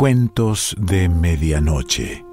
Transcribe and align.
Cuentos 0.00 0.74
de 0.78 1.10
Medianoche. 1.10 2.24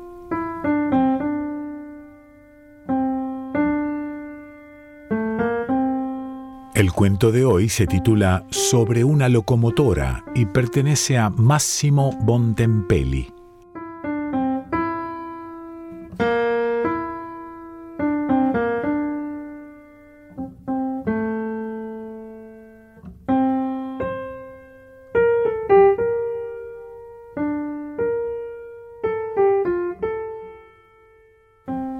El 6.73 6.93
cuento 6.93 7.34
de 7.34 7.43
hoy 7.43 7.68
se 7.68 7.86
titula 7.86 8.45
Sobre 8.52 9.04
una 9.04 9.27
locomotora 9.27 10.23
y 10.34 10.45
pertenece 10.45 11.18
a 11.18 11.30
Massimo 11.30 12.18
Bontempelli. 12.21 13.36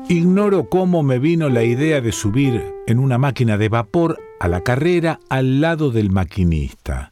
Ignoro 0.10 0.70
cómo 0.70 1.04
me 1.04 1.20
vino 1.20 1.50
la 1.50 1.64
idea 1.64 2.00
de 2.00 2.14
subir 2.14 2.74
en 2.88 3.00
una 3.00 3.18
máquina 3.18 3.58
de 3.58 3.68
vapor 3.68 4.18
a 4.40 4.48
la 4.48 4.62
carrera 4.62 5.20
al 5.28 5.60
lado 5.60 5.92
del 5.92 6.12
maquinista. 6.12 7.12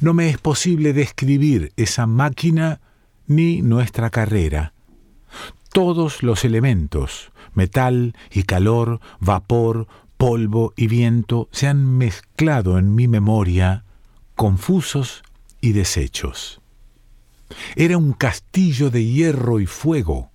No 0.00 0.14
me 0.14 0.30
es 0.30 0.38
posible 0.38 0.94
describir 0.94 1.70
esa 1.76 2.06
máquina 2.06 2.80
ni 3.26 3.60
nuestra 3.60 4.08
carrera. 4.08 4.72
Todos 5.70 6.22
los 6.22 6.46
elementos, 6.46 7.30
metal 7.52 8.14
y 8.32 8.44
calor, 8.44 9.00
vapor, 9.20 9.86
polvo 10.16 10.72
y 10.76 10.86
viento, 10.86 11.50
se 11.52 11.66
han 11.66 11.98
mezclado 11.98 12.78
en 12.78 12.94
mi 12.94 13.06
memoria, 13.06 13.84
confusos 14.34 15.22
y 15.60 15.72
deshechos. 15.72 16.62
Era 17.76 17.98
un 17.98 18.14
castillo 18.14 18.88
de 18.88 19.04
hierro 19.04 19.60
y 19.60 19.66
fuego, 19.66 20.30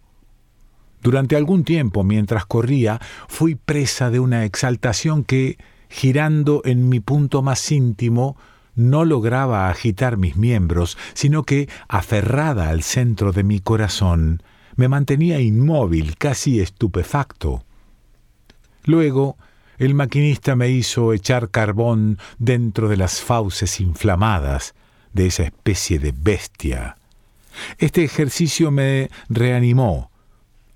durante 1.03 1.35
algún 1.35 1.63
tiempo, 1.65 2.03
mientras 2.03 2.45
corría, 2.45 2.99
fui 3.27 3.55
presa 3.55 4.09
de 4.09 4.19
una 4.19 4.45
exaltación 4.45 5.23
que, 5.23 5.57
girando 5.89 6.61
en 6.65 6.89
mi 6.89 7.01
punto 7.01 7.41
más 7.41 7.71
íntimo, 7.71 8.37
no 8.75 9.05
lograba 9.05 9.69
agitar 9.69 10.17
mis 10.17 10.37
miembros, 10.37 10.97
sino 11.13 11.43
que, 11.43 11.69
aferrada 11.87 12.69
al 12.69 12.81
centro 12.83 13.33
de 13.33 13.43
mi 13.43 13.59
corazón, 13.59 14.41
me 14.75 14.87
mantenía 14.87 15.39
inmóvil, 15.39 16.17
casi 16.17 16.59
estupefacto. 16.59 17.63
Luego, 18.85 19.37
el 19.77 19.93
maquinista 19.93 20.55
me 20.55 20.69
hizo 20.69 21.13
echar 21.13 21.49
carbón 21.49 22.17
dentro 22.37 22.87
de 22.87 22.97
las 22.97 23.21
fauces 23.21 23.79
inflamadas 23.79 24.73
de 25.11 25.27
esa 25.27 25.43
especie 25.43 25.99
de 25.99 26.13
bestia. 26.15 26.97
Este 27.77 28.03
ejercicio 28.03 28.71
me 28.71 29.09
reanimó, 29.29 30.09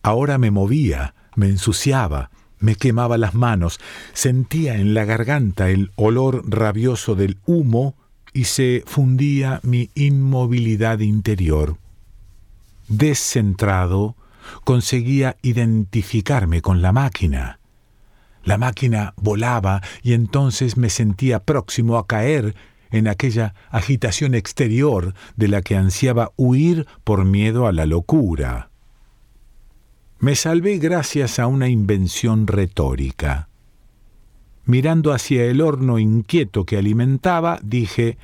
Ahora 0.07 0.37
me 0.37 0.51
movía, 0.51 1.15
me 1.35 1.47
ensuciaba, 1.47 2.31
me 2.59 2.77
quemaba 2.77 3.17
las 3.17 3.33
manos, 3.33 3.77
sentía 4.13 4.75
en 4.75 4.93
la 4.93 5.03
garganta 5.03 5.69
el 5.69 5.91
olor 5.97 6.49
rabioso 6.49 7.13
del 7.13 7.39
humo 7.45 7.93
y 8.31 8.45
se 8.45 8.85
fundía 8.85 9.59
mi 9.63 9.89
inmovilidad 9.95 10.99
interior. 10.99 11.75
Descentrado, 12.87 14.15
conseguía 14.63 15.35
identificarme 15.41 16.61
con 16.61 16.81
la 16.81 16.93
máquina. 16.93 17.59
La 18.45 18.57
máquina 18.57 19.13
volaba 19.17 19.81
y 20.03 20.13
entonces 20.13 20.77
me 20.77 20.89
sentía 20.89 21.43
próximo 21.43 21.97
a 21.97 22.07
caer 22.07 22.55
en 22.91 23.09
aquella 23.09 23.55
agitación 23.71 24.35
exterior 24.35 25.13
de 25.35 25.49
la 25.49 25.61
que 25.61 25.75
ansiaba 25.75 26.31
huir 26.37 26.87
por 27.03 27.25
miedo 27.25 27.67
a 27.67 27.73
la 27.73 27.85
locura. 27.85 28.69
Me 30.19 30.35
salvé 30.35 30.79
gracias 30.79 31.37
a 31.37 31.45
una 31.45 31.69
invención 31.69 32.47
retórica. 32.47 33.49
Mirando 34.65 35.13
hacia 35.13 35.45
el 35.45 35.61
horno 35.61 35.99
inquieto 35.99 36.65
que 36.65 36.77
alimentaba, 36.77 37.59
dije, 37.61 38.17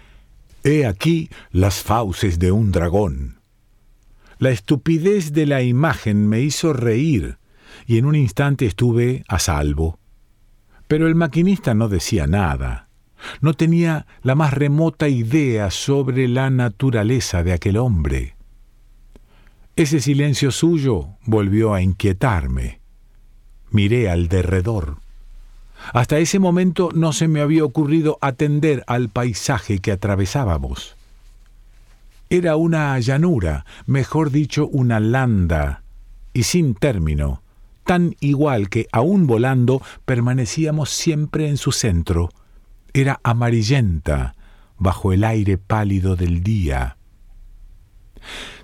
He 0.63 0.87
aquí 0.87 1.29
las 1.51 1.83
fauces 1.83 2.39
de 2.39 2.51
un 2.51 2.71
dragón. 2.71 3.39
La 4.39 4.49
estupidez 4.49 5.33
de 5.33 5.45
la 5.45 5.61
imagen 5.61 6.27
me 6.27 6.41
hizo 6.41 6.73
reír, 6.73 7.37
y 7.85 7.99
en 7.99 8.05
un 8.05 8.15
instante 8.15 8.65
estuve 8.65 9.23
a 9.27 9.37
salvo. 9.37 9.99
Pero 10.87 11.07
el 11.07 11.13
maquinista 11.13 11.75
no 11.75 11.89
decía 11.89 12.25
nada. 12.25 12.89
No 13.39 13.53
tenía 13.53 14.07
la 14.23 14.33
más 14.33 14.53
remota 14.53 15.09
idea 15.09 15.69
sobre 15.69 16.27
la 16.27 16.49
naturaleza 16.49 17.43
de 17.43 17.53
aquel 17.53 17.77
hombre. 17.77 18.35
Ese 19.75 20.01
silencio 20.01 20.51
suyo 20.51 21.17
volvió 21.25 21.73
a 21.73 21.81
inquietarme. 21.81 22.79
Miré 23.71 24.07
al 24.07 24.27
derredor. 24.27 24.97
Hasta 25.93 26.19
ese 26.19 26.37
momento 26.37 26.89
no 26.93 27.11
se 27.11 27.27
me 27.27 27.41
había 27.41 27.65
ocurrido 27.65 28.19
atender 28.21 28.83
al 28.85 29.09
paisaje 29.09 29.79
que 29.79 29.91
atravesábamos. 29.91 30.95
Era 32.29 32.55
una 32.55 32.99
llanura, 32.99 33.65
mejor 33.87 34.29
dicho, 34.29 34.67
una 34.67 34.99
landa, 34.99 35.81
y 36.33 36.43
sin 36.43 36.75
término, 36.75 37.41
tan 37.83 38.15
igual 38.19 38.69
que, 38.69 38.87
aún 38.91 39.25
volando, 39.25 39.81
permanecíamos 40.05 40.91
siempre 40.91 41.49
en 41.49 41.57
su 41.57 41.71
centro. 41.71 42.29
Era 42.93 43.19
amarillenta, 43.23 44.35
bajo 44.77 45.13
el 45.13 45.23
aire 45.23 45.57
pálido 45.57 46.15
del 46.15 46.43
día. 46.43 46.97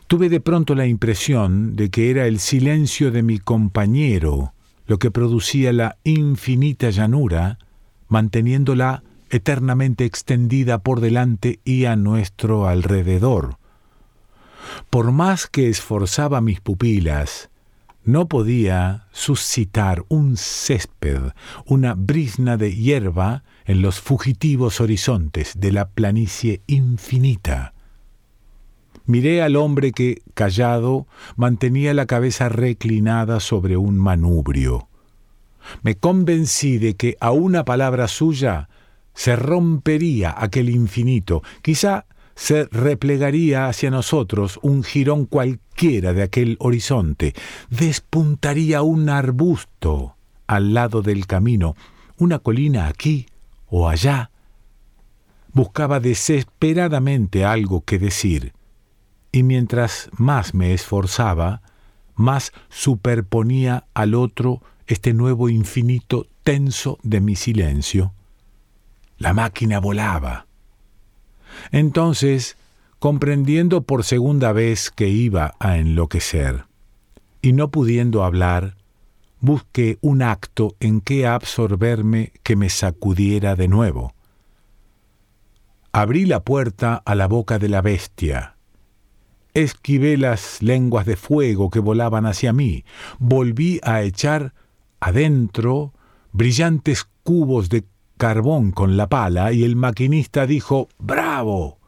Tuve 0.09 0.27
de 0.27 0.41
pronto 0.41 0.73
la 0.73 0.87
impresión 0.87 1.75
de 1.75 1.91
que 1.91 2.09
era 2.09 2.25
el 2.25 2.39
silencio 2.39 3.11
de 3.11 3.21
mi 3.21 3.37
compañero 3.37 4.53
lo 4.87 4.97
que 4.97 5.11
producía 5.11 5.71
la 5.71 5.99
infinita 6.03 6.89
llanura, 6.89 7.59
manteniéndola 8.07 9.03
eternamente 9.29 10.05
extendida 10.05 10.79
por 10.79 10.99
delante 10.99 11.59
y 11.63 11.85
a 11.85 11.95
nuestro 11.95 12.67
alrededor. 12.67 13.59
Por 14.89 15.11
más 15.11 15.45
que 15.45 15.69
esforzaba 15.69 16.41
mis 16.41 16.59
pupilas, 16.59 17.51
no 18.03 18.27
podía 18.27 19.05
suscitar 19.11 20.03
un 20.07 20.37
césped, 20.37 21.21
una 21.67 21.93
brisna 21.93 22.57
de 22.57 22.75
hierba 22.75 23.43
en 23.65 23.83
los 23.83 23.99
fugitivos 23.99 24.81
horizontes 24.81 25.53
de 25.55 25.71
la 25.71 25.87
planicie 25.87 26.63
infinita. 26.65 27.75
Miré 29.09 29.41
al 29.41 29.55
hombre 29.55 29.91
que, 29.91 30.21
callado, 30.35 31.07
mantenía 31.35 31.95
la 31.95 32.05
cabeza 32.05 32.47
reclinada 32.47 33.39
sobre 33.39 33.75
un 33.75 33.97
manubrio. 33.97 34.87
Me 35.81 35.95
convencí 35.95 36.77
de 36.77 36.95
que 36.95 37.17
a 37.19 37.31
una 37.31 37.65
palabra 37.65 38.07
suya 38.07 38.69
se 39.15 39.35
rompería 39.35 40.35
aquel 40.37 40.69
infinito, 40.69 41.41
quizá 41.63 42.05
se 42.35 42.65
replegaría 42.65 43.67
hacia 43.67 43.89
nosotros 43.89 44.59
un 44.61 44.83
jirón 44.83 45.25
cualquiera 45.25 46.13
de 46.13 46.21
aquel 46.21 46.55
horizonte, 46.59 47.33
despuntaría 47.71 48.83
un 48.83 49.09
arbusto 49.09 50.17
al 50.45 50.75
lado 50.75 51.01
del 51.01 51.25
camino, 51.25 51.75
una 52.19 52.37
colina 52.37 52.85
aquí 52.85 53.25
o 53.69 53.89
allá. 53.89 54.29
Buscaba 55.51 55.99
desesperadamente 55.99 57.43
algo 57.43 57.81
que 57.81 57.97
decir 57.97 58.53
y 59.31 59.43
mientras 59.43 60.09
más 60.17 60.53
me 60.53 60.73
esforzaba, 60.73 61.61
más 62.15 62.51
superponía 62.69 63.85
al 63.93 64.15
otro 64.15 64.61
este 64.87 65.13
nuevo 65.13 65.49
infinito 65.49 66.27
tenso 66.43 66.97
de 67.03 67.21
mi 67.21 67.35
silencio. 67.35 68.13
La 69.17 69.33
máquina 69.33 69.79
volaba. 69.79 70.47
Entonces, 71.71 72.57
comprendiendo 72.99 73.81
por 73.81 74.03
segunda 74.03 74.51
vez 74.51 74.91
que 74.91 75.09
iba 75.09 75.53
a 75.59 75.77
enloquecer, 75.77 76.65
y 77.41 77.53
no 77.53 77.69
pudiendo 77.69 78.23
hablar, 78.23 78.75
busqué 79.39 79.97
un 80.01 80.21
acto 80.21 80.75
en 80.79 81.01
que 81.01 81.25
absorberme 81.27 82.33
que 82.43 82.55
me 82.55 82.69
sacudiera 82.69 83.55
de 83.55 83.67
nuevo. 83.67 84.13
Abrí 85.91 86.25
la 86.25 86.41
puerta 86.41 87.01
a 87.05 87.15
la 87.15 87.27
boca 87.27 87.59
de 87.59 87.69
la 87.69 87.81
bestia, 87.81 88.55
esquivé 89.53 90.17
las 90.17 90.61
lenguas 90.61 91.05
de 91.05 91.15
fuego 91.15 91.69
que 91.69 91.79
volaban 91.79 92.25
hacia 92.25 92.53
mí, 92.53 92.85
volví 93.17 93.79
a 93.83 94.01
echar 94.01 94.53
adentro 94.99 95.93
brillantes 96.31 97.07
cubos 97.23 97.69
de 97.69 97.85
carbón 98.17 98.71
con 98.71 98.97
la 98.97 99.07
pala 99.07 99.53
y 99.53 99.63
el 99.63 99.75
maquinista 99.75 100.45
dijo 100.45 100.89
¡Bravo! 100.99 101.79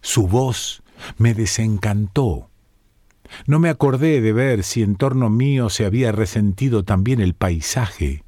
Su 0.00 0.28
voz 0.28 0.82
me 1.18 1.34
desencantó. 1.34 2.50
No 3.46 3.58
me 3.58 3.68
acordé 3.68 4.20
de 4.20 4.32
ver 4.32 4.62
si 4.62 4.82
en 4.82 4.96
torno 4.96 5.30
mío 5.30 5.70
se 5.70 5.84
había 5.84 6.12
resentido 6.12 6.84
también 6.84 7.20
el 7.20 7.34
paisaje. 7.34 8.22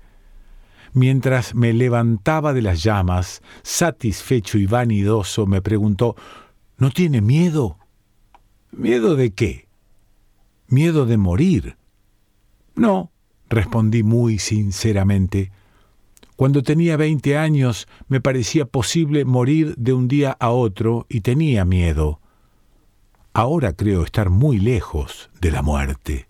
Mientras 0.92 1.54
me 1.54 1.72
levantaba 1.74 2.54
de 2.54 2.62
las 2.62 2.82
llamas, 2.82 3.42
satisfecho 3.62 4.58
y 4.58 4.66
vanidoso, 4.66 5.46
me 5.46 5.60
preguntó 5.60 6.16
¿No 6.78 6.90
tiene 6.90 7.20
miedo? 7.20 7.78
¿Miedo 8.72 9.16
de 9.16 9.32
qué? 9.32 9.68
¿Miedo 10.68 11.06
de 11.06 11.16
morir? 11.16 11.76
No, 12.74 13.10
respondí 13.48 14.02
muy 14.02 14.38
sinceramente. 14.38 15.50
Cuando 16.36 16.62
tenía 16.62 16.96
veinte 16.96 17.38
años 17.38 17.88
me 18.08 18.20
parecía 18.20 18.66
posible 18.66 19.24
morir 19.24 19.74
de 19.76 19.94
un 19.94 20.08
día 20.08 20.36
a 20.38 20.50
otro 20.50 21.06
y 21.08 21.22
tenía 21.22 21.64
miedo. 21.64 22.20
Ahora 23.32 23.72
creo 23.72 24.02
estar 24.02 24.28
muy 24.28 24.58
lejos 24.58 25.30
de 25.40 25.50
la 25.50 25.62
muerte. 25.62 26.26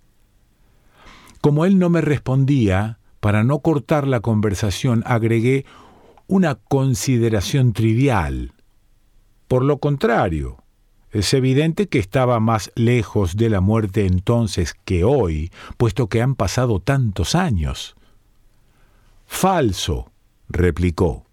Como 1.40 1.64
él 1.64 1.78
no 1.78 1.90
me 1.90 2.00
respondía, 2.00 2.98
para 3.20 3.42
no 3.42 3.60
cortar 3.60 4.06
la 4.06 4.20
conversación 4.20 5.02
agregué 5.06 5.64
una 6.28 6.56
consideración 6.56 7.72
trivial. 7.72 8.52
Por 9.48 9.64
lo 9.64 9.78
contrario, 9.78 10.58
es 11.10 11.32
evidente 11.34 11.88
que 11.88 11.98
estaba 11.98 12.40
más 12.40 12.72
lejos 12.74 13.36
de 13.36 13.48
la 13.50 13.60
muerte 13.60 14.06
entonces 14.06 14.74
que 14.84 15.04
hoy, 15.04 15.50
puesto 15.76 16.08
que 16.08 16.20
han 16.20 16.34
pasado 16.34 16.80
tantos 16.80 17.34
años. 17.34 17.96
Falso, 19.26 20.10
replicó. 20.48 21.26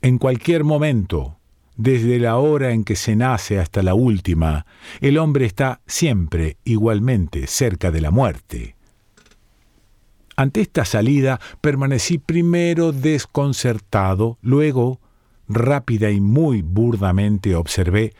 En 0.00 0.18
cualquier 0.18 0.64
momento, 0.64 1.38
desde 1.76 2.18
la 2.18 2.36
hora 2.36 2.72
en 2.72 2.84
que 2.84 2.96
se 2.96 3.16
nace 3.16 3.58
hasta 3.58 3.82
la 3.82 3.94
última, 3.94 4.66
el 5.00 5.18
hombre 5.18 5.46
está 5.46 5.80
siempre 5.86 6.56
igualmente 6.64 7.46
cerca 7.46 7.90
de 7.90 8.00
la 8.00 8.10
muerte. 8.10 8.76
Ante 10.36 10.62
esta 10.62 10.84
salida 10.84 11.40
permanecí 11.60 12.18
primero 12.18 12.92
desconcertado, 12.92 14.38
luego, 14.42 15.00
rápida 15.48 16.10
y 16.10 16.20
muy 16.20 16.62
burdamente, 16.62 17.54
observé 17.54 18.14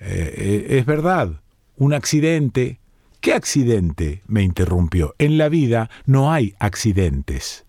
eh, 0.00 0.34
eh, 0.36 0.78
es 0.78 0.86
verdad, 0.86 1.40
un 1.76 1.94
accidente. 1.94 2.80
¿Qué 3.20 3.32
accidente? 3.32 4.22
me 4.26 4.42
interrumpió. 4.42 5.14
En 5.18 5.38
la 5.38 5.48
vida 5.48 5.90
no 6.06 6.32
hay 6.32 6.54
accidentes. 6.58 7.64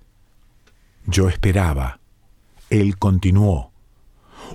Yo 1.05 1.27
esperaba. 1.27 1.99
Él 2.69 2.97
continuó. 2.97 3.71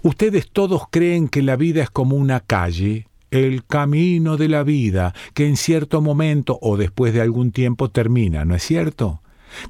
Ustedes 0.03 0.49
todos 0.51 0.83
creen 0.91 1.29
que 1.29 1.43
la 1.43 1.57
vida 1.57 1.83
es 1.83 1.91
como 1.91 2.17
una 2.17 2.41
calle, 2.41 3.09
el 3.31 3.65
camino 3.65 4.37
de 4.37 4.49
la 4.49 4.63
vida, 4.63 5.15
que 5.35 5.47
en 5.47 5.57
cierto 5.57 6.01
momento 6.01 6.59
o 6.63 6.77
después 6.77 7.13
de 7.13 7.21
algún 7.21 7.51
tiempo 7.51 7.91
termina, 7.91 8.45
¿no 8.45 8.55
es 8.55 8.63
cierto? 8.63 9.21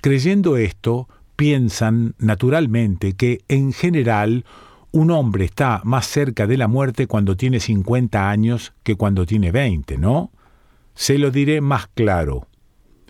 Creyendo 0.02 0.56
esto, 0.56 1.08
piensan 1.36 2.14
naturalmente 2.18 3.14
que 3.14 3.42
en 3.48 3.72
general 3.72 4.44
un 4.94 5.10
hombre 5.10 5.44
está 5.44 5.80
más 5.82 6.06
cerca 6.06 6.46
de 6.46 6.56
la 6.56 6.68
muerte 6.68 7.08
cuando 7.08 7.36
tiene 7.36 7.58
50 7.58 8.30
años 8.30 8.74
que 8.84 8.94
cuando 8.94 9.26
tiene 9.26 9.50
20, 9.50 9.98
¿no? 9.98 10.30
Se 10.94 11.18
lo 11.18 11.32
diré 11.32 11.60
más 11.60 11.88
claro. 11.88 12.46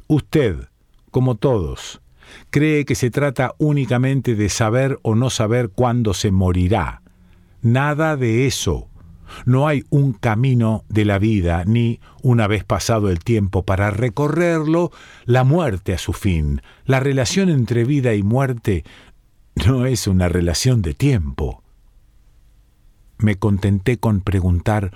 Usted, 0.07 0.71
como 1.11 1.35
todos, 1.35 2.01
cree 2.49 2.87
que 2.87 2.95
se 2.95 3.11
trata 3.11 3.53
únicamente 3.59 4.35
de 4.35 4.49
saber 4.49 4.99
o 5.03 5.15
no 5.15 5.29
saber 5.29 5.69
cuándo 5.69 6.15
se 6.15 6.31
morirá. 6.31 7.03
Nada 7.61 8.17
de 8.17 8.47
eso. 8.47 8.89
No 9.45 9.69
hay 9.69 9.85
un 9.91 10.15
camino 10.15 10.85
de 10.89 11.05
la 11.05 11.19
vida, 11.19 11.65
ni, 11.67 12.01
una 12.23 12.47
vez 12.47 12.65
pasado 12.65 13.11
el 13.11 13.19
tiempo 13.19 13.63
para 13.63 13.91
recorrerlo, 13.91 14.91
la 15.27 15.45
muerte 15.45 15.93
a 15.93 15.99
su 15.99 16.15
fin. 16.15 16.63
La 16.87 17.01
relación 17.01 17.51
entre 17.51 17.85
vida 17.85 18.15
y 18.15 18.23
muerte 18.23 18.85
no 19.67 19.85
es 19.85 20.07
una 20.07 20.31
relación 20.31 20.81
de 20.81 20.95
tiempo 20.95 21.64
me 23.25 23.37
contenté 23.37 23.99
con 23.99 24.21
preguntar, 24.21 24.93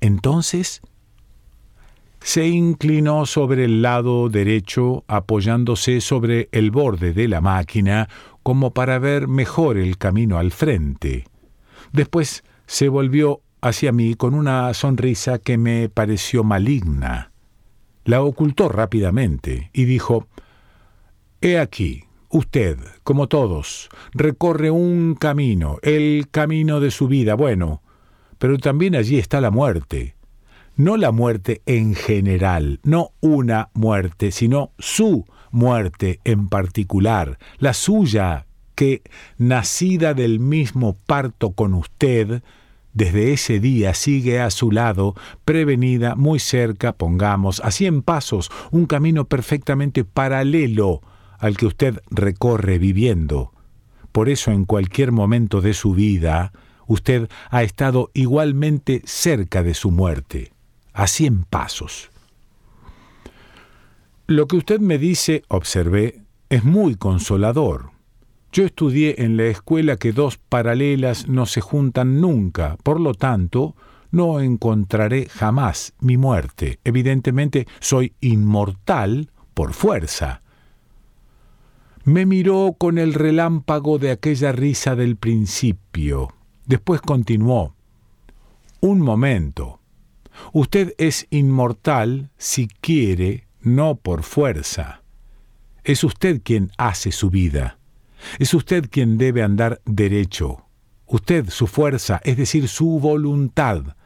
¿entonces? 0.00 0.80
Se 2.20 2.48
inclinó 2.48 3.26
sobre 3.26 3.64
el 3.64 3.82
lado 3.82 4.28
derecho, 4.28 5.04
apoyándose 5.06 6.00
sobre 6.00 6.48
el 6.52 6.70
borde 6.70 7.12
de 7.12 7.28
la 7.28 7.40
máquina, 7.40 8.08
como 8.42 8.72
para 8.72 8.98
ver 8.98 9.28
mejor 9.28 9.76
el 9.76 9.98
camino 9.98 10.38
al 10.38 10.52
frente. 10.52 11.24
Después 11.92 12.44
se 12.66 12.88
volvió 12.88 13.42
hacia 13.60 13.92
mí 13.92 14.14
con 14.14 14.34
una 14.34 14.72
sonrisa 14.74 15.38
que 15.38 15.58
me 15.58 15.88
pareció 15.88 16.44
maligna. 16.44 17.32
La 18.04 18.22
ocultó 18.22 18.68
rápidamente 18.68 19.70
y 19.72 19.84
dijo, 19.84 20.26
He 21.40 21.58
aquí, 21.58 22.04
Usted, 22.30 22.76
como 23.04 23.26
todos, 23.26 23.88
recorre 24.12 24.70
un 24.70 25.14
camino, 25.14 25.78
el 25.80 26.28
camino 26.30 26.78
de 26.78 26.90
su 26.90 27.08
vida, 27.08 27.34
bueno, 27.34 27.80
pero 28.36 28.58
también 28.58 28.94
allí 28.94 29.18
está 29.18 29.40
la 29.40 29.50
muerte. 29.50 30.14
No 30.76 30.98
la 30.98 31.10
muerte 31.10 31.62
en 31.64 31.94
general, 31.94 32.80
no 32.82 33.12
una 33.20 33.70
muerte, 33.72 34.30
sino 34.30 34.72
su 34.78 35.24
muerte 35.50 36.20
en 36.24 36.48
particular, 36.48 37.38
la 37.58 37.72
suya, 37.72 38.44
que, 38.74 39.02
nacida 39.38 40.12
del 40.12 40.38
mismo 40.38 40.98
parto 41.06 41.52
con 41.52 41.72
usted, 41.72 42.42
desde 42.92 43.32
ese 43.32 43.58
día 43.58 43.94
sigue 43.94 44.38
a 44.38 44.50
su 44.50 44.70
lado, 44.70 45.14
prevenida, 45.46 46.14
muy 46.14 46.40
cerca, 46.40 46.92
pongamos, 46.92 47.60
a 47.64 47.70
cien 47.70 48.02
pasos, 48.02 48.50
un 48.70 48.84
camino 48.84 49.24
perfectamente 49.24 50.04
paralelo 50.04 51.00
al 51.38 51.56
que 51.56 51.66
usted 51.66 52.00
recorre 52.10 52.78
viviendo. 52.78 53.52
Por 54.12 54.28
eso 54.28 54.50
en 54.50 54.64
cualquier 54.64 55.12
momento 55.12 55.60
de 55.60 55.74
su 55.74 55.94
vida, 55.94 56.52
usted 56.86 57.28
ha 57.50 57.62
estado 57.62 58.10
igualmente 58.14 59.02
cerca 59.04 59.62
de 59.62 59.74
su 59.74 59.90
muerte, 59.90 60.52
a 60.92 61.06
cien 61.06 61.44
pasos. 61.44 62.10
Lo 64.26 64.46
que 64.46 64.56
usted 64.56 64.80
me 64.80 64.98
dice, 64.98 65.42
observé, 65.48 66.22
es 66.50 66.64
muy 66.64 66.96
consolador. 66.96 67.90
Yo 68.52 68.64
estudié 68.64 69.22
en 69.22 69.36
la 69.36 69.44
escuela 69.44 69.96
que 69.96 70.12
dos 70.12 70.38
paralelas 70.38 71.28
no 71.28 71.46
se 71.46 71.60
juntan 71.60 72.20
nunca, 72.20 72.76
por 72.82 73.00
lo 73.00 73.14
tanto, 73.14 73.76
no 74.10 74.40
encontraré 74.40 75.28
jamás 75.28 75.92
mi 76.00 76.16
muerte. 76.16 76.80
Evidentemente, 76.84 77.66
soy 77.80 78.14
inmortal 78.20 79.30
por 79.54 79.74
fuerza, 79.74 80.42
me 82.08 82.24
miró 82.24 82.74
con 82.78 82.96
el 82.96 83.12
relámpago 83.12 83.98
de 83.98 84.10
aquella 84.10 84.50
risa 84.52 84.96
del 84.96 85.16
principio. 85.16 86.32
Después 86.64 87.02
continuó. 87.02 87.74
Un 88.80 89.00
momento. 89.00 89.80
Usted 90.54 90.94
es 90.96 91.26
inmortal 91.28 92.30
si 92.38 92.66
quiere, 92.68 93.46
no 93.60 93.96
por 93.96 94.22
fuerza. 94.22 95.02
Es 95.84 96.02
usted 96.02 96.40
quien 96.42 96.70
hace 96.78 97.12
su 97.12 97.28
vida. 97.28 97.78
Es 98.38 98.54
usted 98.54 98.88
quien 98.88 99.18
debe 99.18 99.42
andar 99.42 99.82
derecho. 99.84 100.64
Usted, 101.06 101.50
su 101.50 101.66
fuerza, 101.66 102.22
es 102.24 102.38
decir, 102.38 102.68
su 102.68 103.00
voluntad. 103.00 103.96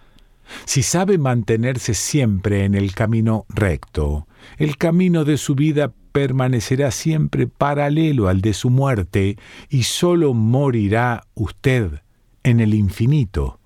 Si 0.64 0.82
sabe 0.82 1.18
mantenerse 1.18 1.94
siempre 1.94 2.64
en 2.64 2.74
el 2.74 2.94
camino 2.94 3.46
recto, 3.48 4.26
el 4.58 4.76
camino 4.76 5.24
de 5.24 5.36
su 5.36 5.54
vida 5.54 5.92
permanecerá 6.12 6.90
siempre 6.90 7.46
paralelo 7.46 8.28
al 8.28 8.40
de 8.40 8.52
su 8.52 8.70
muerte 8.70 9.38
y 9.68 9.84
sólo 9.84 10.34
morirá 10.34 11.24
usted 11.34 12.02
en 12.42 12.60
el 12.60 12.74
infinito. 12.74 13.58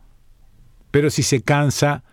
Pero 0.90 1.10
si 1.10 1.22
se 1.22 1.42
cansa 1.42 2.04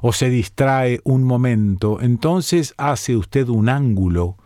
o 0.00 0.12
se 0.12 0.30
distrae 0.30 1.00
un 1.04 1.22
momento, 1.22 2.00
entonces 2.00 2.74
hace 2.76 3.16
usted 3.16 3.48
un 3.48 3.68
ángulo, 3.68 4.36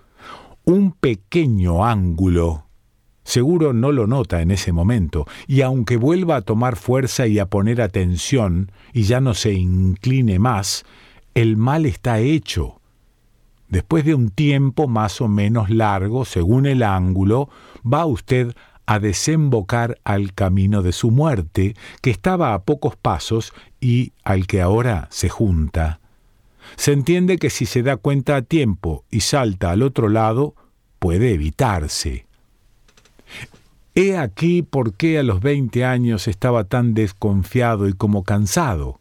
un 0.65 0.93
pequeño 0.93 1.85
ángulo. 1.85 2.65
Seguro 3.25 3.73
no 3.73 3.93
lo 3.93 4.07
nota 4.07 4.41
en 4.41 4.51
ese 4.51 4.73
momento, 4.73 5.27
y 5.47 5.61
aunque 5.61 5.97
vuelva 5.97 6.37
a 6.37 6.43
tomar 6.43 6.77
fuerza 6.77 7.27
y 7.27 7.39
a 7.39 7.47
poner 7.47 7.83
atención, 7.83 8.73
y 8.93 9.03
ya 9.03 9.21
no 9.21 9.35
se 9.35 9.53
incline 9.53 10.39
más, 10.39 10.85
el 11.35 11.57
mal 11.57 11.85
está 11.85 12.21
hecho 12.21 12.78
Después 13.69 14.05
de 14.05 14.15
un 14.15 14.31
tiempo 14.31 14.89
más 14.89 15.21
o 15.21 15.29
menos 15.29 15.71
largo, 15.71 16.25
según 16.25 16.67
el 16.67 16.83
ángulo, 16.83 17.51
va 17.85 18.07
usted 18.07 18.55
a 18.87 18.99
desembocar 18.99 19.99
al 20.05 20.33
camino 20.33 20.83
de 20.83 20.93
su 20.93 21.11
muerte, 21.11 21.77
que 22.01 22.11
estaba 22.11 22.55
a 22.55 22.63
pocos 22.63 22.97
pasos 22.97 23.53
y 23.81 24.13
al 24.25 24.47
que 24.47 24.63
ahora 24.63 25.09
se 25.11 25.29
junta. 25.29 26.01
Se 26.77 26.93
entiende 26.93 27.37
que 27.37 27.51
si 27.51 27.67
se 27.67 27.83
da 27.83 27.97
cuenta 27.97 28.37
a 28.37 28.43
tiempo 28.43 29.05
y 29.11 29.21
salta 29.21 29.71
al 29.71 29.83
otro 29.83 30.09
lado, 30.09 30.55
puede 30.99 31.35
evitarse. 31.35 32.27
He 33.95 34.17
aquí 34.17 34.63
por 34.63 34.95
qué 34.95 35.19
a 35.19 35.23
los 35.23 35.41
veinte 35.41 35.85
años 35.85 36.29
estaba 36.29 36.65
tan 36.65 36.95
desconfiado 36.95 37.89
y 37.89 37.93
como 37.93 38.23
cansado. 38.23 39.01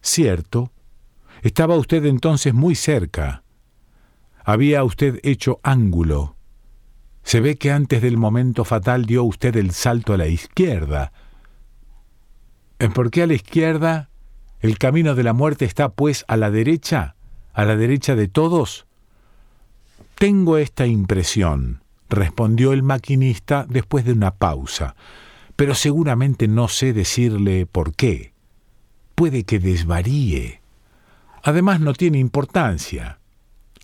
Cierto, 0.00 0.70
estaba 1.42 1.76
usted 1.76 2.04
entonces 2.04 2.54
muy 2.54 2.74
cerca. 2.74 3.42
Había 4.44 4.84
usted 4.84 5.18
hecho 5.22 5.60
ángulo. 5.62 6.36
Se 7.22 7.40
ve 7.40 7.56
que 7.56 7.72
antes 7.72 8.02
del 8.02 8.16
momento 8.16 8.64
fatal 8.64 9.04
dio 9.04 9.24
usted 9.24 9.56
el 9.56 9.72
salto 9.72 10.14
a 10.14 10.16
la 10.16 10.28
izquierda. 10.28 11.12
¿Por 12.94 13.10
qué 13.10 13.22
a 13.22 13.26
la 13.26 13.34
izquierda? 13.34 14.10
¿El 14.60 14.78
camino 14.78 15.14
de 15.14 15.24
la 15.24 15.32
muerte 15.32 15.64
está 15.64 15.88
pues 15.88 16.24
a 16.28 16.36
la 16.36 16.50
derecha? 16.50 17.16
¿A 17.52 17.64
la 17.64 17.76
derecha 17.76 18.14
de 18.14 18.28
todos? 18.28 18.86
Tengo 20.16 20.56
esta 20.56 20.86
impresión, 20.86 21.82
respondió 22.08 22.72
el 22.72 22.82
maquinista 22.82 23.66
después 23.68 24.04
de 24.04 24.12
una 24.12 24.34
pausa, 24.36 24.96
pero 25.56 25.74
seguramente 25.74 26.48
no 26.48 26.68
sé 26.68 26.92
decirle 26.92 27.66
por 27.66 27.94
qué. 27.94 28.32
Puede 29.14 29.44
que 29.44 29.58
desvaríe. 29.58 30.60
Además 31.46 31.78
no 31.78 31.92
tiene 31.92 32.18
importancia. 32.18 33.20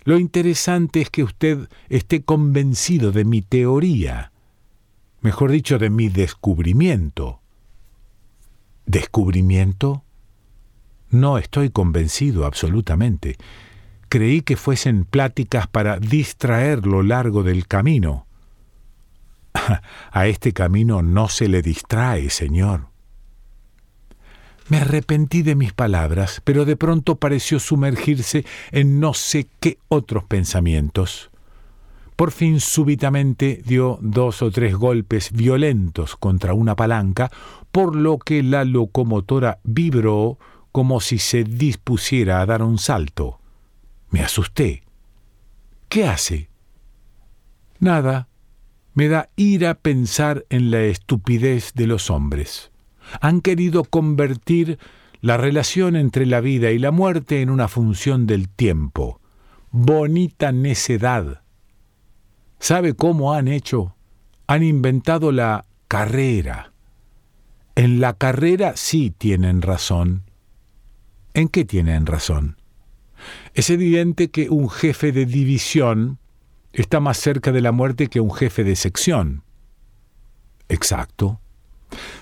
Lo 0.03 0.19
interesante 0.19 0.99
es 0.99 1.09
que 1.09 1.23
usted 1.23 1.69
esté 1.87 2.21
convencido 2.21 3.13
de 3.13 3.23
mi 3.23 3.41
teoría, 3.41 4.33
mejor 5.21 5.49
dicho, 5.49 5.79
de 5.79 5.89
mi 5.89 6.09
descubrimiento. 6.09 7.39
¿Descubrimiento? 8.85 10.03
No 11.09 11.37
estoy 11.37 11.69
convencido 11.69 12.45
absolutamente. 12.45 13.37
Creí 14.09 14.41
que 14.41 14.57
fuesen 14.57 15.05
pláticas 15.05 15.65
para 15.67 15.99
distraer 15.99 16.85
lo 16.85 17.01
largo 17.01 17.43
del 17.43 17.65
camino. 17.65 18.27
A 20.11 20.27
este 20.27 20.51
camino 20.51 21.01
no 21.01 21.29
se 21.29 21.47
le 21.47 21.61
distrae, 21.61 22.29
señor. 22.29 22.92
Me 24.69 24.77
arrepentí 24.77 25.41
de 25.41 25.55
mis 25.55 25.73
palabras, 25.73 26.41
pero 26.43 26.63
de 26.65 26.77
pronto 26.77 27.17
pareció 27.17 27.59
sumergirse 27.59 28.45
en 28.71 28.99
no 28.99 29.13
sé 29.13 29.47
qué 29.59 29.77
otros 29.89 30.23
pensamientos. 30.23 31.31
Por 32.15 32.31
fin 32.31 32.59
súbitamente 32.59 33.61
dio 33.65 33.99
dos 34.01 34.41
o 34.41 34.51
tres 34.51 34.75
golpes 34.75 35.31
violentos 35.33 36.15
contra 36.15 36.53
una 36.53 36.75
palanca, 36.75 37.29
por 37.71 37.95
lo 37.95 38.19
que 38.19 38.41
la 38.41 38.63
locomotora 38.63 39.59
vibró 39.63 40.37
como 40.71 41.01
si 41.01 41.17
se 41.17 41.43
dispusiera 41.43 42.39
a 42.39 42.45
dar 42.45 42.63
un 42.63 42.77
salto. 42.77 43.39
Me 44.11 44.21
asusté. 44.21 44.83
¿Qué 45.89 46.07
hace? 46.07 46.49
Nada. 47.79 48.29
Me 48.93 49.07
da 49.07 49.29
ira 49.35 49.73
pensar 49.73 50.45
en 50.49 50.71
la 50.71 50.81
estupidez 50.83 51.73
de 51.73 51.87
los 51.87 52.09
hombres 52.11 52.72
han 53.21 53.41
querido 53.41 53.83
convertir 53.83 54.79
la 55.21 55.37
relación 55.37 55.95
entre 55.95 56.25
la 56.25 56.41
vida 56.41 56.71
y 56.71 56.79
la 56.79 56.91
muerte 56.91 57.41
en 57.41 57.49
una 57.49 57.67
función 57.67 58.27
del 58.27 58.49
tiempo. 58.49 59.21
Bonita 59.71 60.51
necedad. 60.51 61.43
¿Sabe 62.59 62.93
cómo 62.93 63.33
han 63.33 63.47
hecho? 63.47 63.95
Han 64.47 64.63
inventado 64.63 65.31
la 65.31 65.65
carrera. 65.87 66.73
En 67.75 67.99
la 68.01 68.13
carrera 68.13 68.73
sí 68.75 69.11
tienen 69.17 69.61
razón. 69.61 70.23
¿En 71.33 71.47
qué 71.47 71.65
tienen 71.65 72.05
razón? 72.05 72.57
Es 73.53 73.69
evidente 73.69 74.29
que 74.29 74.49
un 74.49 74.69
jefe 74.69 75.11
de 75.11 75.25
división 75.25 76.19
está 76.73 76.99
más 76.99 77.17
cerca 77.17 77.51
de 77.51 77.61
la 77.61 77.71
muerte 77.71 78.07
que 78.07 78.19
un 78.19 78.31
jefe 78.31 78.63
de 78.63 78.75
sección. 78.75 79.43
Exacto. 80.69 81.39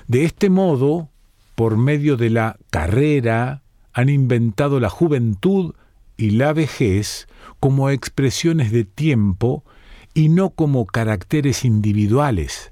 De 0.08 0.26
este 0.26 0.50
modo, 0.50 1.10
por 1.56 1.78
medio 1.78 2.18
de 2.18 2.30
la 2.30 2.58
carrera, 2.70 3.64
han 3.94 4.10
inventado 4.10 4.80
la 4.80 4.90
juventud 4.90 5.74
y 6.18 6.32
la 6.32 6.54
vejez 6.54 7.28
como 7.60 7.90
expresiones 7.90 8.72
de 8.72 8.86
tiempo 8.86 9.64
y 10.14 10.30
no 10.30 10.52
como 10.52 10.86
caracteres 10.86 11.66
individuales. 11.66 12.72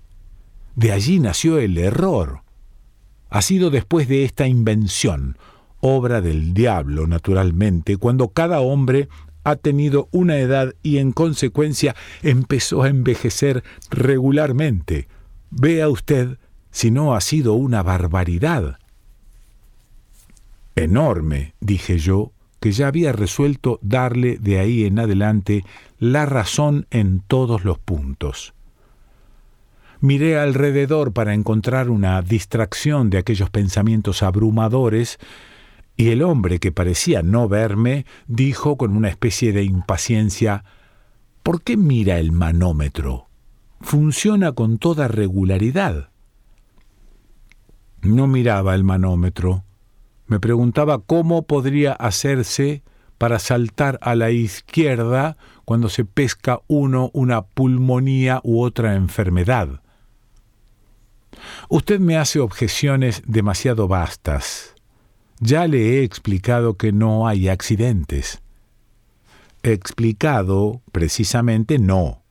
De 0.75 0.91
allí 0.91 1.19
nació 1.19 1.59
el 1.59 1.77
error. 1.77 2.41
Ha 3.29 3.41
sido 3.41 3.69
después 3.69 4.07
de 4.07 4.23
esta 4.23 4.47
invención, 4.47 5.37
obra 5.81 6.21
del 6.21 6.53
diablo, 6.53 7.07
naturalmente, 7.07 7.97
cuando 7.97 8.29
cada 8.29 8.59
hombre 8.59 9.09
ha 9.43 9.55
tenido 9.55 10.09
una 10.11 10.37
edad 10.37 10.73
y 10.83 10.97
en 10.97 11.11
consecuencia 11.11 11.95
empezó 12.21 12.83
a 12.83 12.89
envejecer 12.89 13.63
regularmente. 13.89 15.07
Vea 15.49 15.89
usted 15.89 16.37
si 16.71 16.91
no 16.91 17.15
ha 17.15 17.21
sido 17.21 17.53
una 17.53 17.83
barbaridad. 17.83 18.79
Enorme, 20.75 21.53
dije 21.59 21.97
yo, 21.97 22.31
que 22.59 22.71
ya 22.71 22.87
había 22.87 23.11
resuelto 23.11 23.79
darle 23.81 24.37
de 24.37 24.59
ahí 24.59 24.85
en 24.85 24.99
adelante 24.99 25.63
la 25.97 26.25
razón 26.25 26.87
en 26.91 27.21
todos 27.21 27.63
los 27.63 27.79
puntos. 27.79 28.53
Miré 30.01 30.39
alrededor 30.39 31.11
para 31.11 31.33
encontrar 31.33 31.89
una 31.89 32.21
distracción 32.21 33.09
de 33.09 33.17
aquellos 33.17 33.49
pensamientos 33.49 34.23
abrumadores, 34.23 35.19
y 35.97 36.09
el 36.09 36.21
hombre, 36.21 36.59
que 36.59 36.71
parecía 36.71 37.21
no 37.21 37.49
verme, 37.49 38.05
dijo 38.27 38.77
con 38.77 38.95
una 38.95 39.09
especie 39.09 39.51
de 39.51 39.63
impaciencia 39.63 40.63
¿Por 41.43 41.61
qué 41.61 41.75
mira 41.75 42.19
el 42.19 42.31
manómetro? 42.31 43.27
Funciona 43.81 44.53
con 44.53 44.77
toda 44.77 45.09
regularidad. 45.09 46.08
No 48.01 48.27
miraba 48.27 48.75
el 48.75 48.83
manómetro. 48.83 49.63
Me 50.27 50.39
preguntaba 50.39 50.99
cómo 50.99 51.43
podría 51.43 51.93
hacerse 51.93 52.83
para 53.17 53.39
saltar 53.39 53.99
a 54.01 54.15
la 54.15 54.31
izquierda 54.31 55.37
cuando 55.65 55.89
se 55.89 56.05
pesca 56.05 56.61
uno 56.67 57.11
una 57.13 57.41
pulmonía 57.41 58.39
u 58.43 58.61
otra 58.61 58.95
enfermedad. 58.95 59.81
Usted 61.67 61.99
me 61.99 62.17
hace 62.17 62.39
objeciones 62.39 63.21
demasiado 63.25 63.87
vastas. 63.87 64.75
Ya 65.39 65.67
le 65.67 65.99
he 65.99 66.03
explicado 66.03 66.75
que 66.75 66.91
no 66.91 67.27
hay 67.27 67.49
accidentes. 67.49 68.41
Explicado, 69.61 70.81
precisamente, 70.91 71.79
no. 71.79 72.23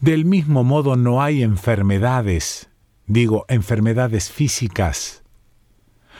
Del 0.00 0.24
mismo 0.24 0.64
modo 0.64 0.96
no 0.96 1.22
hay 1.22 1.42
enfermedades 1.42 2.69
digo 3.10 3.44
enfermedades 3.48 4.30
físicas. 4.30 5.24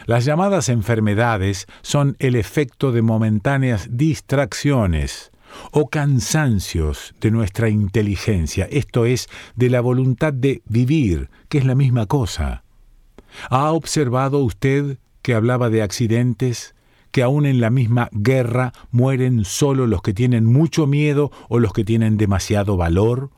Las 0.07 0.25
llamadas 0.25 0.69
enfermedades 0.69 1.67
son 1.83 2.17
el 2.19 2.35
efecto 2.35 2.91
de 2.91 3.01
momentáneas 3.01 3.89
distracciones 3.93 5.31
o 5.71 5.89
cansancios 5.89 7.15
de 7.21 7.31
nuestra 7.31 7.69
inteligencia, 7.69 8.67
esto 8.71 9.05
es, 9.05 9.29
de 9.55 9.71
la 9.71 9.81
voluntad 9.81 10.33
de 10.33 10.63
vivir, 10.67 11.31
que 11.49 11.59
es 11.59 11.65
la 11.65 11.77
misma 11.77 12.07
cosa. 12.07 12.65
¿Ha 13.51 13.71
observado 13.71 14.39
usted 14.39 14.99
que 15.23 15.35
hablaba 15.35 15.71
de 15.71 15.83
accidentes, 15.83 16.75
que 17.13 17.23
aún 17.23 17.47
en 17.47 17.61
la 17.61 17.71
misma 17.71 18.09
guerra 18.11 18.73
mueren 18.91 19.45
solo 19.45 19.87
los 19.87 20.03
que 20.03 20.15
tienen 20.15 20.45
mucho 20.45 20.89
miedo 20.89 21.31
o 21.49 21.61
los 21.61 21.73
que 21.73 21.85
tienen 21.85 22.17
demasiado 22.17 22.77
valor? 22.77 23.31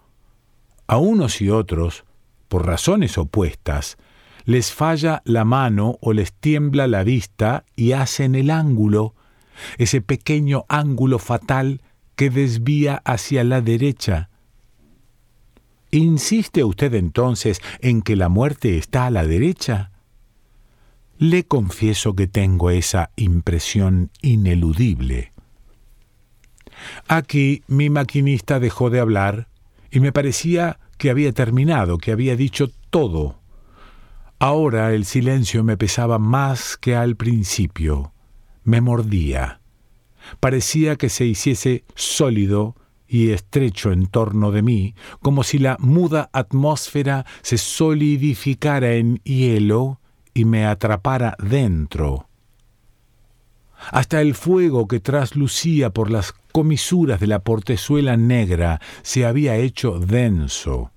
A 0.86 0.96
unos 0.96 1.42
y 1.42 1.50
otros 1.50 2.04
por 2.52 2.66
razones 2.66 3.16
opuestas, 3.16 3.96
les 4.44 4.72
falla 4.72 5.22
la 5.24 5.46
mano 5.46 5.96
o 6.02 6.12
les 6.12 6.34
tiembla 6.34 6.86
la 6.86 7.02
vista 7.02 7.64
y 7.76 7.92
hacen 7.92 8.34
el 8.34 8.50
ángulo, 8.50 9.14
ese 9.78 10.02
pequeño 10.02 10.66
ángulo 10.68 11.18
fatal 11.18 11.80
que 12.14 12.28
desvía 12.28 13.00
hacia 13.06 13.42
la 13.42 13.62
derecha. 13.62 14.28
¿Insiste 15.92 16.62
usted 16.62 16.92
entonces 16.92 17.58
en 17.80 18.02
que 18.02 18.16
la 18.16 18.28
muerte 18.28 18.76
está 18.76 19.06
a 19.06 19.10
la 19.10 19.26
derecha? 19.26 19.90
Le 21.16 21.44
confieso 21.44 22.14
que 22.14 22.26
tengo 22.26 22.68
esa 22.68 23.12
impresión 23.16 24.10
ineludible. 24.20 25.32
Aquí 27.08 27.62
mi 27.66 27.88
maquinista 27.88 28.60
dejó 28.60 28.90
de 28.90 29.00
hablar 29.00 29.48
y 29.90 30.00
me 30.00 30.12
parecía 30.12 30.78
que 31.02 31.10
había 31.10 31.32
terminado, 31.32 31.98
que 31.98 32.12
había 32.12 32.36
dicho 32.36 32.70
todo. 32.90 33.40
Ahora 34.38 34.92
el 34.94 35.04
silencio 35.04 35.64
me 35.64 35.76
pesaba 35.76 36.20
más 36.20 36.76
que 36.76 36.94
al 36.94 37.16
principio, 37.16 38.12
me 38.62 38.80
mordía. 38.80 39.60
Parecía 40.38 40.94
que 40.94 41.08
se 41.08 41.24
hiciese 41.24 41.82
sólido 41.96 42.76
y 43.08 43.30
estrecho 43.30 43.90
en 43.90 44.06
torno 44.06 44.52
de 44.52 44.62
mí, 44.62 44.94
como 45.18 45.42
si 45.42 45.58
la 45.58 45.76
muda 45.80 46.30
atmósfera 46.32 47.26
se 47.42 47.58
solidificara 47.58 48.92
en 48.92 49.16
hielo 49.24 50.00
y 50.34 50.44
me 50.44 50.66
atrapara 50.66 51.36
dentro. 51.40 52.28
Hasta 53.90 54.20
el 54.20 54.34
fuego 54.34 54.86
que 54.86 55.00
traslucía 55.00 55.90
por 55.90 56.10
las 56.10 56.32
comisuras 56.52 57.20
de 57.20 57.26
la 57.26 57.40
portezuela 57.40 58.16
negra 58.16 58.80
se 59.02 59.24
había 59.24 59.56
hecho 59.56 59.98
denso. 59.98 60.90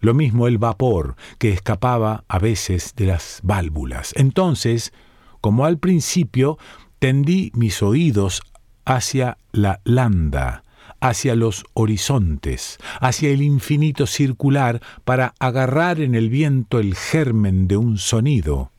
Lo 0.00 0.14
mismo 0.14 0.46
el 0.46 0.58
vapor 0.58 1.16
que 1.38 1.50
escapaba 1.50 2.24
a 2.28 2.38
veces 2.38 2.94
de 2.96 3.06
las 3.06 3.40
válvulas. 3.42 4.12
Entonces, 4.16 4.92
como 5.40 5.64
al 5.64 5.78
principio, 5.78 6.58
tendí 6.98 7.50
mis 7.54 7.82
oídos 7.82 8.42
hacia 8.84 9.38
la 9.52 9.80
landa, 9.84 10.62
hacia 11.00 11.34
los 11.34 11.64
horizontes, 11.74 12.78
hacia 13.00 13.30
el 13.30 13.42
infinito 13.42 14.06
circular, 14.06 14.80
para 15.04 15.34
agarrar 15.38 16.00
en 16.00 16.14
el 16.14 16.28
viento 16.28 16.78
el 16.78 16.94
germen 16.94 17.66
de 17.66 17.76
un 17.76 17.98
sonido. 17.98 18.70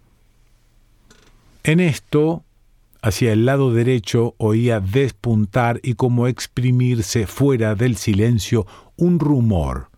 En 1.63 1.79
esto, 1.79 2.44
hacia 3.05 3.33
el 3.33 3.45
lado 3.45 3.71
derecho 3.71 4.33
oía 4.39 4.79
despuntar 4.79 5.79
y 5.83 5.93
como 5.93 6.25
exprimirse 6.25 7.27
fuera 7.27 7.75
del 7.75 7.97
silencio 7.97 8.65
un 8.95 9.19
rumor. 9.19 9.91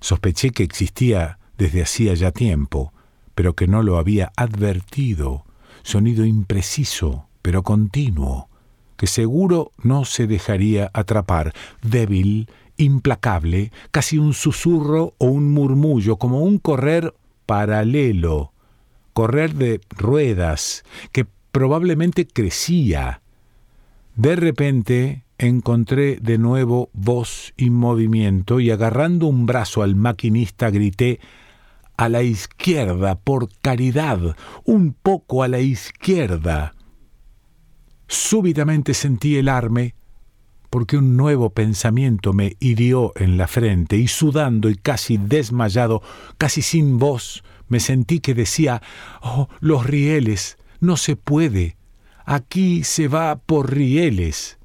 Sospeché 0.00 0.48
que 0.48 0.62
existía 0.62 1.38
desde 1.58 1.82
hacía 1.82 2.14
ya 2.14 2.30
tiempo, 2.30 2.94
pero 3.34 3.52
que 3.52 3.66
no 3.66 3.82
lo 3.82 3.98
había 3.98 4.32
advertido, 4.34 5.44
sonido 5.82 6.24
impreciso, 6.24 7.28
pero 7.42 7.62
continuo, 7.62 8.48
que 8.96 9.06
seguro 9.06 9.72
no 9.82 10.06
se 10.06 10.26
dejaría 10.26 10.90
atrapar, 10.94 11.52
débil, 11.82 12.48
implacable, 12.78 13.72
casi 13.90 14.16
un 14.16 14.32
susurro 14.32 15.12
o 15.18 15.26
un 15.26 15.52
murmullo, 15.52 16.16
como 16.16 16.40
un 16.40 16.60
correr 16.60 17.12
paralelo, 17.44 18.54
correr 19.12 19.54
de 19.54 19.82
ruedas, 19.98 20.82
que 21.12 21.26
probablemente 21.56 22.26
crecía. 22.26 23.22
De 24.14 24.36
repente 24.36 25.24
encontré 25.38 26.16
de 26.16 26.36
nuevo 26.36 26.90
voz 26.92 27.54
y 27.56 27.70
movimiento 27.70 28.60
y 28.60 28.70
agarrando 28.70 29.26
un 29.26 29.46
brazo 29.46 29.82
al 29.82 29.96
maquinista 29.96 30.68
grité 30.68 31.18
a 31.96 32.10
la 32.10 32.22
izquierda, 32.22 33.14
por 33.14 33.48
caridad, 33.62 34.36
un 34.66 34.92
poco 34.92 35.42
a 35.42 35.48
la 35.48 35.60
izquierda. 35.60 36.74
Súbitamente 38.06 38.92
sentí 38.92 39.38
el 39.38 39.48
arme, 39.48 39.94
porque 40.68 40.98
un 40.98 41.16
nuevo 41.16 41.48
pensamiento 41.48 42.34
me 42.34 42.58
hirió 42.60 43.14
en 43.16 43.38
la 43.38 43.46
frente 43.46 43.96
y 43.96 44.08
sudando 44.08 44.68
y 44.68 44.74
casi 44.74 45.16
desmayado, 45.16 46.02
casi 46.36 46.60
sin 46.60 46.98
voz, 46.98 47.42
me 47.68 47.80
sentí 47.80 48.20
que 48.20 48.34
decía, 48.34 48.82
oh, 49.22 49.48
los 49.60 49.86
rieles, 49.86 50.58
no 50.80 50.96
se 50.96 51.16
puede, 51.16 51.76
aquí 52.24 52.84
se 52.84 53.08
va 53.08 53.36
por 53.36 53.72
rieles. 53.72 54.58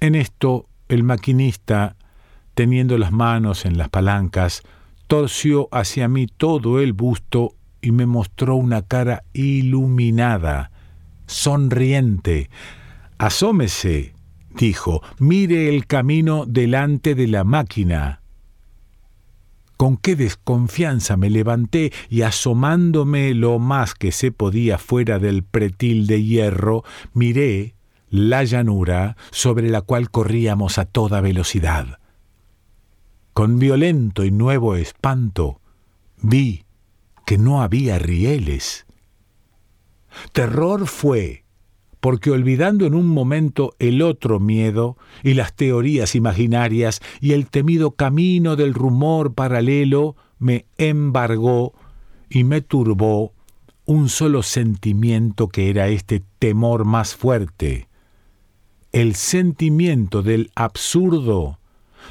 En 0.00 0.14
esto 0.14 0.68
el 0.88 1.02
maquinista, 1.02 1.96
teniendo 2.54 2.98
las 2.98 3.12
manos 3.12 3.64
en 3.64 3.78
las 3.78 3.88
palancas, 3.88 4.62
torció 5.06 5.68
hacia 5.72 6.08
mí 6.08 6.26
todo 6.26 6.80
el 6.80 6.92
busto 6.92 7.54
y 7.80 7.92
me 7.92 8.06
mostró 8.06 8.56
una 8.56 8.82
cara 8.82 9.22
iluminada, 9.32 10.70
sonriente. 11.26 12.50
Asómese, 13.18 14.14
dijo, 14.56 15.02
mire 15.18 15.68
el 15.68 15.86
camino 15.86 16.44
delante 16.46 17.14
de 17.14 17.28
la 17.28 17.44
máquina. 17.44 18.20
Con 19.76 19.96
qué 19.98 20.16
desconfianza 20.16 21.16
me 21.16 21.28
levanté 21.28 21.92
y 22.08 22.22
asomándome 22.22 23.34
lo 23.34 23.58
más 23.58 23.94
que 23.94 24.10
se 24.10 24.32
podía 24.32 24.78
fuera 24.78 25.18
del 25.18 25.42
pretil 25.44 26.06
de 26.06 26.22
hierro, 26.22 26.82
miré 27.12 27.74
la 28.08 28.44
llanura 28.44 29.16
sobre 29.30 29.68
la 29.68 29.82
cual 29.82 30.10
corríamos 30.10 30.78
a 30.78 30.86
toda 30.86 31.20
velocidad. 31.20 31.98
Con 33.32 33.58
violento 33.58 34.24
y 34.24 34.30
nuevo 34.30 34.76
espanto 34.76 35.60
vi 36.22 36.64
que 37.26 37.36
no 37.36 37.60
había 37.60 37.98
rieles. 37.98 38.86
Terror 40.32 40.86
fue, 40.86 41.44
porque 42.00 42.30
olvidando 42.30 42.86
en 42.86 42.94
un 42.94 43.06
momento 43.06 43.74
el 43.78 44.02
otro 44.02 44.40
miedo 44.40 44.96
y 45.22 45.34
las 45.34 45.54
teorías 45.54 46.14
imaginarias 46.14 47.00
y 47.20 47.32
el 47.32 47.48
temido 47.48 47.92
camino 47.92 48.56
del 48.56 48.74
rumor 48.74 49.34
paralelo, 49.34 50.16
me 50.38 50.66
embargó 50.78 51.72
y 52.28 52.44
me 52.44 52.60
turbó 52.60 53.32
un 53.86 54.08
solo 54.08 54.42
sentimiento 54.42 55.48
que 55.48 55.70
era 55.70 55.88
este 55.88 56.22
temor 56.38 56.84
más 56.84 57.14
fuerte, 57.14 57.88
el 58.92 59.14
sentimiento 59.14 60.22
del 60.22 60.50
absurdo 60.54 61.58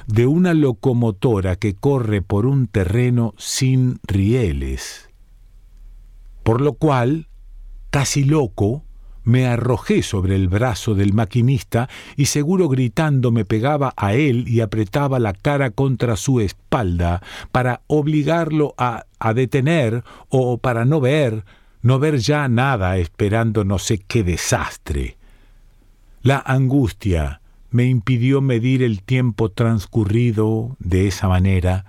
de 0.08 0.26
una 0.26 0.54
locomotora 0.54 1.58
que 1.58 1.76
corre 1.76 2.22
por 2.22 2.46
un 2.46 2.68
terreno 2.68 3.34
sin 3.38 4.00
rieles. 4.04 5.10
Por 6.44 6.62
lo 6.62 6.74
cual, 6.74 7.28
casi 7.90 8.24
loco, 8.24 8.85
me 9.26 9.48
arrojé 9.48 10.02
sobre 10.02 10.36
el 10.36 10.48
brazo 10.48 10.96
del 10.96 11.14
maquinista 11.14 11.90
y 12.16 12.28
seguro 12.28 12.70
gritando 12.70 13.32
me 13.32 13.44
pegaba 13.44 13.94
a 13.98 14.14
él 14.14 14.48
y 14.48 14.62
apretaba 14.62 15.20
la 15.20 15.34
cara 15.34 15.72
contra 15.72 16.16
su 16.16 16.40
espalda 16.40 17.22
para 17.52 17.82
obligarlo 17.88 18.74
a, 18.78 19.06
a 19.20 19.34
detener 19.34 20.04
o 20.30 20.58
para 20.60 20.86
no 20.86 21.02
ver, 21.02 21.44
no 21.82 22.00
ver 22.00 22.20
ya 22.20 22.48
nada 22.48 22.98
esperando 22.98 23.66
no 23.66 23.80
sé 23.80 23.98
qué 23.98 24.24
desastre. 24.24 25.18
La 26.22 26.42
angustia, 26.46 27.42
me 27.76 27.86
impidió 27.86 28.40
medir 28.40 28.82
el 28.82 29.04
tiempo 29.04 29.50
transcurrido 29.50 30.78
de 30.80 31.08
esa 31.08 31.28
manera. 31.28 31.84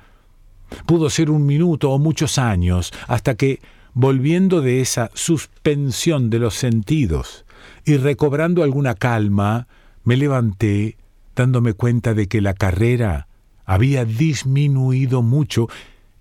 Pudo 0.84 1.10
ser 1.10 1.30
un 1.30 1.46
minuto 1.46 1.92
o 1.92 1.98
muchos 2.00 2.38
años, 2.38 2.92
hasta 3.06 3.36
que, 3.36 3.60
volviendo 3.96 4.60
de 4.60 4.82
esa 4.82 5.10
suspensión 5.14 6.28
de 6.28 6.38
los 6.38 6.52
sentidos 6.52 7.46
y 7.86 7.96
recobrando 7.96 8.62
alguna 8.62 8.94
calma, 8.94 9.68
me 10.04 10.18
levanté, 10.18 10.98
dándome 11.34 11.72
cuenta 11.72 12.12
de 12.12 12.28
que 12.28 12.42
la 12.42 12.52
carrera 12.52 13.26
había 13.64 14.04
disminuido 14.04 15.22
mucho 15.22 15.68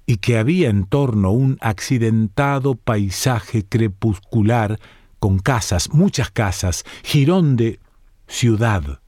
y 0.05 0.17
que 0.17 0.37
había 0.37 0.69
en 0.69 0.85
torno 0.85 1.31
un 1.31 1.57
accidentado 1.59 2.75
paisaje 2.75 3.65
crepuscular 3.65 4.79
con 5.19 5.39
casas, 5.39 5.89
muchas 5.91 6.31
casas, 6.31 6.85
jirón 7.03 7.57
de 7.57 7.81
ciudad 8.25 9.01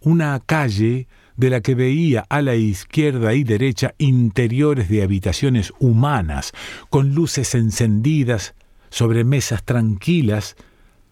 una 0.00 0.40
calle 0.44 1.06
de 1.38 1.50
la 1.50 1.60
que 1.60 1.76
veía 1.76 2.26
a 2.28 2.42
la 2.42 2.56
izquierda 2.56 3.32
y 3.32 3.44
derecha 3.44 3.94
interiores 3.96 4.88
de 4.88 5.04
habitaciones 5.04 5.72
humanas, 5.78 6.52
con 6.90 7.14
luces 7.14 7.54
encendidas, 7.54 8.56
sobre 8.90 9.22
mesas 9.22 9.62
tranquilas, 9.64 10.56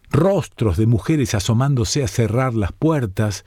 rostros 0.09 0.75
de 0.75 0.85
mujeres 0.85 1.33
asomándose 1.33 2.03
a 2.03 2.09
cerrar 2.09 2.55
las 2.55 2.73
puertas. 2.73 3.45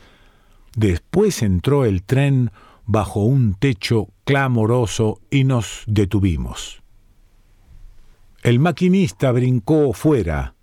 Después 0.74 1.42
entró 1.42 1.84
el 1.84 2.02
tren 2.02 2.50
bajo 2.86 3.24
un 3.24 3.54
techo 3.54 4.08
clamoroso 4.24 5.20
y 5.30 5.44
nos 5.44 5.82
detuvimos. 5.86 6.82
El 8.42 8.58
maquinista 8.58 9.32
brincó 9.32 9.92
fuera, 9.92 10.54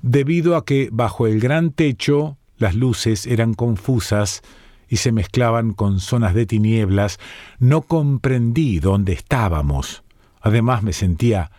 debido 0.00 0.56
a 0.56 0.64
que 0.64 0.88
bajo 0.90 1.26
el 1.26 1.40
gran 1.40 1.72
techo 1.72 2.38
las 2.56 2.74
luces 2.74 3.26
eran 3.26 3.52
confusas 3.52 4.42
y 4.90 4.96
se 4.96 5.12
mezclaban 5.12 5.72
con 5.72 6.00
zonas 6.00 6.34
de 6.34 6.44
tinieblas. 6.44 7.20
No 7.60 7.82
comprendí 7.82 8.80
dónde 8.80 9.12
estábamos. 9.12 10.02
Además 10.40 10.82
me 10.82 10.92
sentía 10.92 11.52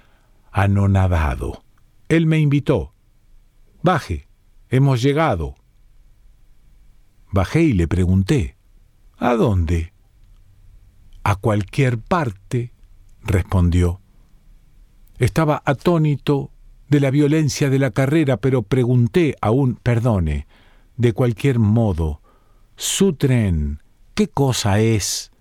anonadado. 0.51 1.63
Él 2.09 2.25
me 2.25 2.39
invitó. 2.39 2.93
Baje, 3.81 4.27
hemos 4.69 5.01
llegado. 5.01 5.55
Bajé 7.31 7.63
y 7.63 7.73
le 7.73 7.87
pregunté, 7.87 8.57
¿A 9.17 9.35
dónde? 9.35 9.93
A 11.23 11.35
cualquier 11.35 11.99
parte, 11.99 12.73
respondió. 13.21 14.01
Estaba 15.19 15.61
atónito 15.63 16.51
de 16.89 16.99
la 16.99 17.11
violencia 17.11 17.69
de 17.69 17.77
la 17.79 17.91
carrera, 17.91 18.37
pero 18.37 18.63
pregunté 18.63 19.35
aún, 19.39 19.75
perdone, 19.75 20.47
de 20.97 21.13
cualquier 21.13 21.59
modo, 21.59 22.20
su 22.81 23.13
tren, 23.13 23.79
¿qué 24.15 24.27
cosa 24.27 24.79
es? 24.79 25.31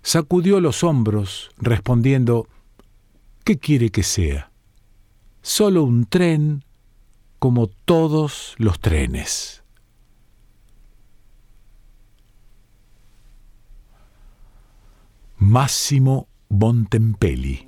Sacudió 0.00 0.60
los 0.60 0.84
hombros, 0.84 1.50
respondiendo, 1.56 2.46
¿qué 3.42 3.58
quiere 3.58 3.90
que 3.90 4.04
sea? 4.04 4.52
Solo 5.42 5.82
un 5.82 6.06
tren 6.06 6.64
como 7.40 7.66
todos 7.66 8.54
los 8.58 8.78
trenes. 8.78 9.64
Máximo 15.36 16.28
Bontempelli 16.48 17.67